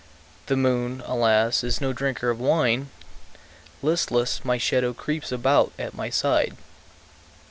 The 0.47 0.55
moon, 0.55 1.03
alas, 1.05 1.63
is 1.63 1.79
no 1.79 1.93
drinker 1.93 2.31
of 2.31 2.39
wine; 2.39 2.89
Listless, 3.83 4.43
my 4.43 4.57
shadow 4.57 4.93
creeps 4.95 5.31
about 5.31 5.71
at 5.77 5.93
my 5.93 6.09
side. 6.09 6.57